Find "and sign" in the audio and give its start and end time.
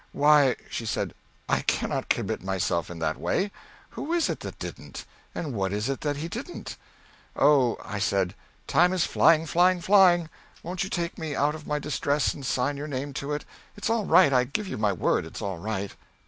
12.33-12.77